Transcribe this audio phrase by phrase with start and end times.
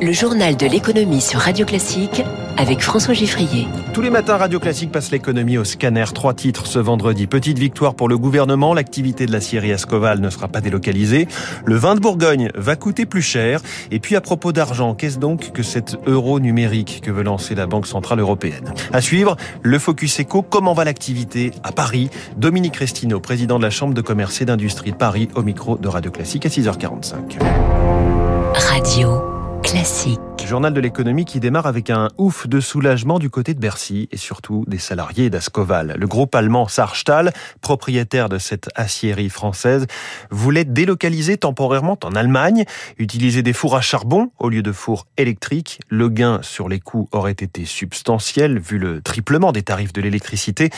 [0.00, 2.22] le journal de l'économie sur Radio Classique
[2.56, 3.66] avec François Giffrier.
[3.92, 6.04] Tous les matins, Radio Classique passe l'économie au scanner.
[6.14, 7.26] Trois titres ce vendredi.
[7.26, 8.74] Petite victoire pour le gouvernement.
[8.74, 11.26] L'activité de la Syrie Escoval ne sera pas délocalisée.
[11.64, 13.60] Le vin de Bourgogne va coûter plus cher.
[13.90, 17.66] Et puis, à propos d'argent, qu'est-ce donc que cet euro numérique que veut lancer la
[17.66, 18.72] Banque Centrale Européenne?
[18.92, 20.42] À suivre, le Focus Eco.
[20.42, 22.10] Comment va l'activité à Paris?
[22.36, 25.88] Dominique Restino, président de la Chambre de commerce et d'industrie de Paris, au micro de
[25.88, 27.38] Radio Classique à 6h45.
[28.54, 30.27] Radio classique.
[30.48, 34.16] Journal de l'économie qui démarre avec un ouf de soulagement du côté de Bercy et
[34.16, 35.94] surtout des salariés d'Ascoval.
[35.98, 39.86] Le groupe allemand Sarstahl, propriétaire de cette aciérie française,
[40.30, 42.64] voulait délocaliser temporairement en Allemagne,
[42.96, 45.80] utiliser des fours à charbon au lieu de fours électriques.
[45.90, 50.70] Le gain sur les coûts aurait été substantiel vu le triplement des tarifs de l'électricité,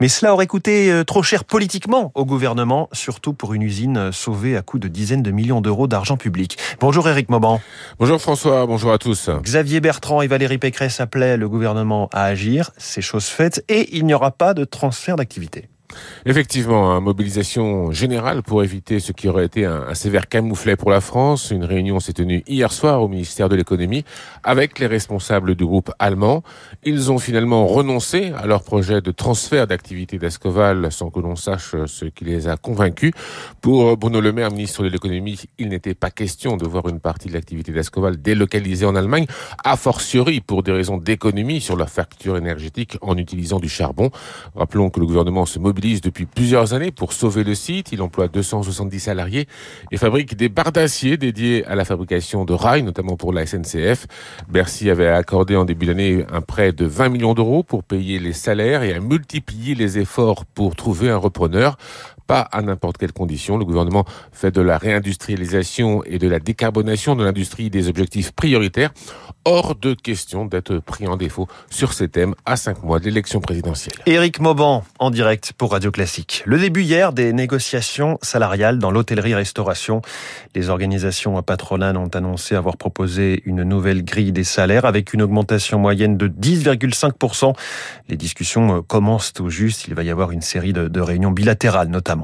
[0.00, 4.56] mais cela aurait coûté euh, trop cher politiquement au gouvernement, surtout pour une usine sauvée
[4.56, 6.56] à coût de dizaines de millions d'euros d'argent public.
[6.80, 7.60] Bonjour Eric Mauban.
[7.98, 9.17] Bonjour François, bonjour à tous.
[9.42, 12.70] Xavier Bertrand et Valérie Pécresse appelaient le gouvernement à agir.
[12.76, 15.68] C'est chose faite et il n'y aura pas de transfert d'activité.
[16.26, 21.00] Effectivement, une mobilisation générale pour éviter ce qui aurait été un, sévère camouflet pour la
[21.00, 21.50] France.
[21.50, 24.04] Une réunion s'est tenue hier soir au ministère de l'économie
[24.44, 26.42] avec les responsables du groupe allemand.
[26.84, 31.74] Ils ont finalement renoncé à leur projet de transfert d'activité d'Ascoval sans que l'on sache
[31.86, 33.12] ce qui les a convaincus.
[33.62, 37.28] Pour Bruno Le Maire, ministre de l'économie, il n'était pas question de voir une partie
[37.28, 39.26] de l'activité d'Ascoval délocalisée en Allemagne,
[39.64, 44.10] a fortiori pour des raisons d'économie sur leur facture énergétique en utilisant du charbon.
[44.54, 47.92] Rappelons que le gouvernement se mobilise depuis plusieurs années pour sauver le site.
[47.92, 49.46] Il emploie 270 salariés
[49.92, 54.06] et fabrique des barres d'acier dédiées à la fabrication de rails, notamment pour la SNCF.
[54.48, 58.32] Bercy avait accordé en début d'année un prêt de 20 millions d'euros pour payer les
[58.32, 61.76] salaires et a multiplié les efforts pour trouver un repreneur
[62.28, 63.56] pas à n'importe quelle condition.
[63.56, 68.90] Le gouvernement fait de la réindustrialisation et de la décarbonation de l'industrie des objectifs prioritaires.
[69.44, 73.40] Hors de question d'être pris en défaut sur ces thèmes à cinq mois de l'élection
[73.40, 73.94] présidentielle.
[74.04, 76.42] Éric Mauban, en direct pour Radio Classique.
[76.44, 80.02] Le début hier des négociations salariales dans l'hôtellerie-restauration.
[80.54, 85.78] Les organisations patronales ont annoncé avoir proposé une nouvelle grille des salaires avec une augmentation
[85.78, 87.54] moyenne de 10,5%.
[88.10, 89.88] Les discussions commencent tout juste.
[89.88, 92.17] Il va y avoir une série de réunions bilatérales notamment.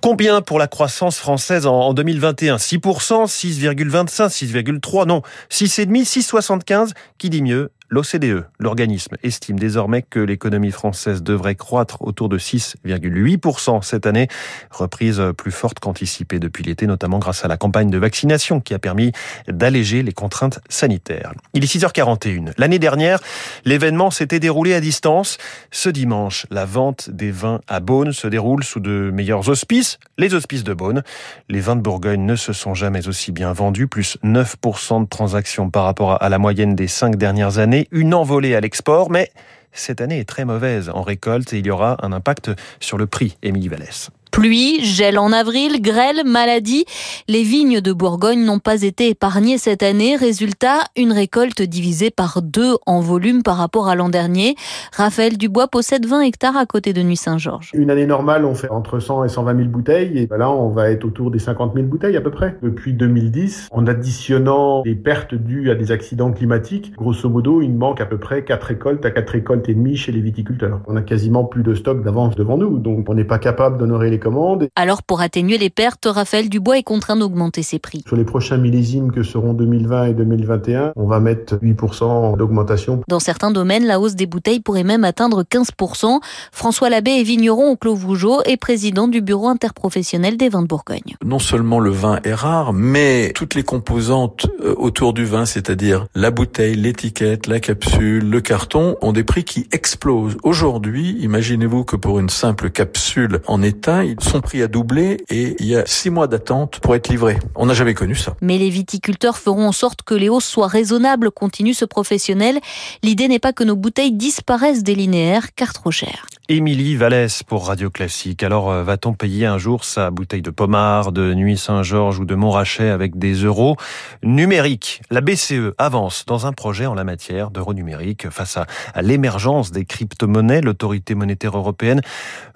[0.00, 7.42] Combien pour la croissance française en 2021 6%, 6,25, 6,3%, non, 6,5, 6,75, qui dit
[7.42, 14.28] mieux L'OCDE, l'organisme, estime désormais que l'économie française devrait croître autour de 6,8% cette année,
[14.70, 18.78] reprise plus forte qu'anticipée depuis l'été, notamment grâce à la campagne de vaccination qui a
[18.78, 19.12] permis
[19.46, 21.34] d'alléger les contraintes sanitaires.
[21.52, 22.54] Il est 6h41.
[22.56, 23.20] L'année dernière,
[23.66, 25.36] l'événement s'était déroulé à distance.
[25.70, 30.32] Ce dimanche, la vente des vins à Beaune se déroule sous de meilleurs auspices, les
[30.32, 31.02] auspices de Beaune.
[31.50, 35.68] Les vins de Bourgogne ne se sont jamais aussi bien vendus, plus 9% de transactions
[35.68, 39.30] par rapport à la moyenne des cinq dernières années une envolée à l'export, mais
[39.72, 42.50] cette année est très mauvaise en récolte et il y aura un impact
[42.80, 44.10] sur le prix, Émilie Vallès.
[44.32, 46.86] Pluie, gel en avril, grêle, maladie.
[47.28, 50.16] Les vignes de Bourgogne n'ont pas été épargnées cette année.
[50.16, 54.54] Résultat, une récolte divisée par deux en volume par rapport à l'an dernier.
[54.96, 57.72] Raphaël Dubois possède 20 hectares à côté de Nuit-Saint-Georges.
[57.74, 60.16] Une année normale, on fait entre 100 et 120 000 bouteilles.
[60.16, 62.56] Et là, on va être autour des 50 000 bouteilles à peu près.
[62.62, 68.00] Depuis 2010, en additionnant les pertes dues à des accidents climatiques, grosso modo, il manque
[68.00, 70.80] à peu près 4 récoltes à 4 récoltes et demie chez les viticulteurs.
[70.86, 72.78] On a quasiment plus de stock d'avance devant nous.
[72.78, 74.68] Donc, on n'est pas capable d'honorer les commandes.
[74.76, 78.02] Alors pour atténuer les pertes, Raphaël Dubois est contraint d'augmenter ses prix.
[78.06, 83.02] Sur les prochains millésimes que seront 2020 et 2021, on va mettre 8% d'augmentation.
[83.08, 86.20] Dans certains domaines, la hausse des bouteilles pourrait même atteindre 15%.
[86.52, 90.68] François Labbé est vigneron au Clos Vougeot et président du bureau interprofessionnel des vins de
[90.68, 91.16] Bourgogne.
[91.24, 96.06] Non seulement le vin est rare, mais toutes les composantes euh, autour du vin, c'est-à-dire
[96.14, 100.36] la bouteille, l'étiquette, la capsule, le carton, ont des prix qui explosent.
[100.42, 105.66] Aujourd'hui, imaginez-vous que pour une simple capsule en étain, son prix a doublé et il
[105.66, 107.38] y a six mois d'attente pour être livré.
[107.54, 108.36] On n'a jamais connu ça.
[108.40, 112.60] Mais les viticulteurs feront en sorte que les hausses soient raisonnables, continue ce professionnel.
[113.02, 116.26] L'idée n'est pas que nos bouteilles disparaissent des linéaires, car trop chères.
[116.54, 118.42] Émilie Vallès pour Radio Classique.
[118.42, 122.34] Alors, euh, va-t-on payer un jour sa bouteille de pommard, de Nuit Saint-Georges ou de
[122.34, 123.78] Montrachet avec des euros
[124.22, 125.00] numériques?
[125.08, 128.66] La BCE avance dans un projet en la matière d'euros numériques face à,
[129.00, 130.60] l'émergence des crypto-monnaies.
[130.60, 132.02] L'autorité monétaire européenne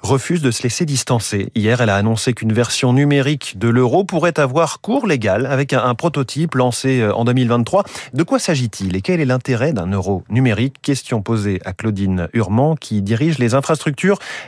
[0.03, 1.49] refuse de se laisser distancer.
[1.55, 5.83] Hier, elle a annoncé qu'une version numérique de l'euro pourrait avoir cours légal avec un,
[5.83, 7.85] un prototype lancé euh, en 2023.
[8.13, 10.83] De quoi s'agit-il et quel est l'intérêt d'un euro numérique?
[10.83, 13.86] Question posée à Claudine Hurman qui dirige les infrastructures,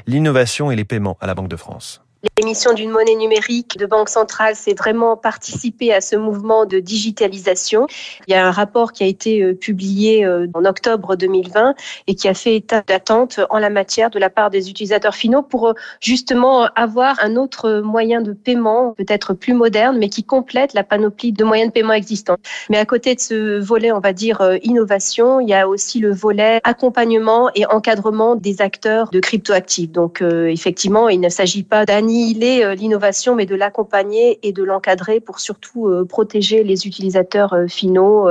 [0.07, 2.03] l'innovation et les paiements à la Banque de France.
[2.37, 7.87] L'émission d'une monnaie numérique de banque centrale, c'est vraiment participer à ce mouvement de digitalisation.
[8.27, 11.77] Il y a un rapport qui a été euh, publié euh, en octobre 2020
[12.09, 15.43] et qui a fait état d'attente en la matière de la part des utilisateurs finaux
[15.43, 20.75] pour euh, justement avoir un autre moyen de paiement, peut-être plus moderne, mais qui complète
[20.75, 22.37] la panoplie de moyens de paiement existants.
[22.69, 26.13] Mais à côté de ce volet, on va dire innovation, il y a aussi le
[26.13, 29.93] volet accompagnement et encadrement des acteurs de cryptoactifs.
[29.93, 34.63] Donc effectivement, il ne s'agit pas d'années annihiler euh, l'innovation, mais de l'accompagner et de
[34.63, 38.31] l'encadrer pour surtout euh, protéger les utilisateurs euh, finaux,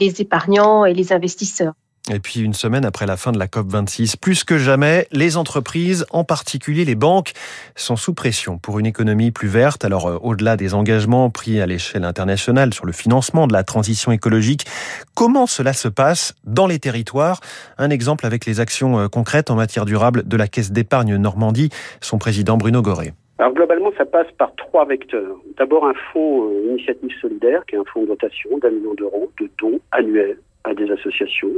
[0.00, 1.74] les épargnants et les investisseurs.
[2.10, 6.04] Et puis une semaine après la fin de la COP26, plus que jamais, les entreprises,
[6.10, 7.30] en particulier les banques,
[7.76, 9.84] sont sous pression pour une économie plus verte.
[9.84, 14.10] Alors euh, au-delà des engagements pris à l'échelle internationale sur le financement de la transition
[14.10, 14.64] écologique,
[15.14, 17.38] comment cela se passe dans les territoires?
[17.78, 21.68] Un exemple avec les actions euh, concrètes en matière durable de la Caisse d'épargne Normandie,
[22.00, 23.12] son président Bruno Goré.
[23.38, 25.36] Alors globalement, ça passe par trois vecteurs.
[25.56, 29.30] D'abord un fonds euh, initiative solidaire, qui est un fonds de dotation d'un million d'euros
[29.40, 31.50] de dons annuels à des associations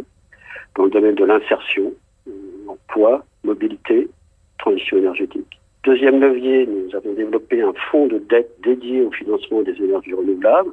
[0.76, 1.93] dans le domaine de l'insertion,
[2.29, 2.32] euh,
[2.69, 4.09] emploi, mobilité,
[4.59, 5.61] transition énergétique.
[5.85, 10.71] Deuxième levier, nous avons développé un fonds de dette dédié au financement des énergies renouvelables,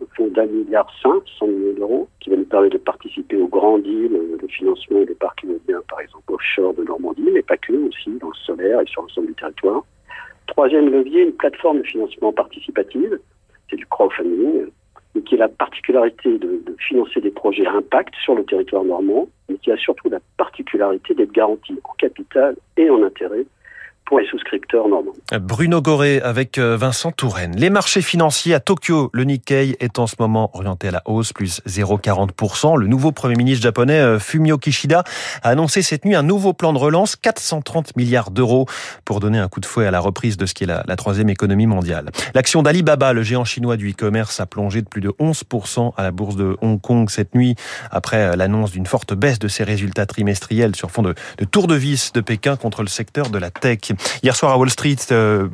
[0.00, 3.48] un fonds d'un milliard cinq, cent millions d'euros, qui va nous permettre de participer au
[3.48, 7.72] grand deal de financement des parcs éoliens, par exemple offshore de Normandie, mais pas que,
[7.72, 9.82] aussi dans le solaire et sur l'ensemble du territoire.
[10.46, 13.18] Troisième levier, une plateforme de financement participative,
[13.68, 14.66] c'est du crowdfunding,
[15.24, 19.28] qui a la particularité de, de, financer des projets à impact sur le territoire normand,
[19.48, 23.44] mais qui a surtout la particularité d'être garanti en capital et en intérêt
[24.10, 25.38] les.
[25.40, 27.54] Bruno Goré avec euh, Vincent Touraine.
[27.56, 31.32] Les marchés financiers à Tokyo, le Nikkei est en ce moment orienté à la hausse,
[31.32, 32.76] plus 0,40%.
[32.76, 35.04] Le nouveau Premier ministre japonais euh, Fumio Kishida
[35.42, 38.66] a annoncé cette nuit un nouveau plan de relance, 430 milliards d'euros,
[39.04, 40.96] pour donner un coup de fouet à la reprise de ce qui est la, la
[40.96, 42.10] troisième économie mondiale.
[42.34, 46.10] L'action d'Alibaba, le géant chinois du e-commerce, a plongé de plus de 11% à la
[46.10, 47.54] bourse de Hong Kong cette nuit,
[47.90, 51.66] après euh, l'annonce d'une forte baisse de ses résultats trimestriels sur fond de, de tour
[51.66, 53.92] de vis de Pékin contre le secteur de la tech.
[54.22, 55.48] Hier soir à Wall Street, euh,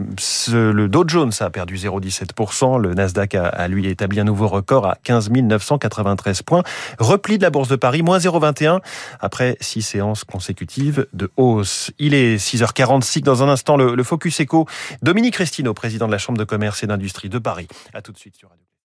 [0.53, 2.79] le Dow Jones a perdu 0,17%.
[2.81, 6.63] Le Nasdaq a, lui établi un nouveau record à 15 993 points.
[6.99, 8.81] Repli de la Bourse de Paris, moins 0,21
[9.21, 11.91] après six séances consécutives de hausse.
[11.99, 13.23] Il est 6h46.
[13.23, 14.67] Dans un instant, le, le Focus Eco.
[15.03, 17.69] Dominique Restino, président de la Chambre de commerce et d'industrie de Paris.
[17.95, 18.37] À tout de suite.